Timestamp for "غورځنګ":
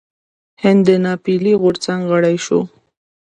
1.61-2.01